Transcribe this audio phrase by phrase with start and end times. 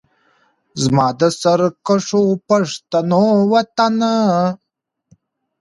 [0.83, 4.13] زما د سرکښو پښتنو وطنه